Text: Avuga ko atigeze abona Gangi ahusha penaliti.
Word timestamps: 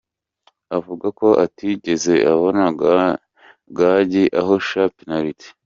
Avuga 0.77 1.07
ko 1.19 1.27
atigeze 1.45 2.13
abona 2.31 2.61
Gangi 3.77 4.23
ahusha 4.39 4.81
penaliti. 4.97 5.47